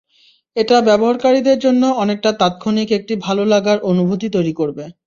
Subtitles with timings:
[0.55, 4.83] এটা ব্যবহারকারীদের জন্য অনেকটা তাৎক্ষণিক একটি ভালো লাগার অনুভূতি তৈরি করবে।